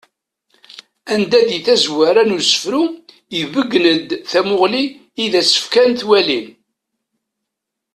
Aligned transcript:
Anda 1.13 1.39
di 1.49 1.59
tazwara 1.65 2.21
n 2.25 2.35
usefru 2.37 2.81
ibeggen-d 3.39 4.09
tamuɣli 4.31 4.85
i 5.23 5.25
d 5.31 5.33
as-fkan 5.39 5.91
twalin. 5.99 6.47